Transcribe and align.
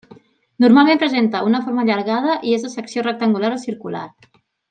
Normalment 0.63 1.01
presenta 1.03 1.41
una 1.49 1.59
forma 1.67 1.83
allargada 1.85 2.39
i 2.53 2.57
és 2.59 2.65
de 2.67 2.73
secció 2.77 3.05
rectangular 3.09 3.53
o 3.59 3.61
circular. 3.67 4.05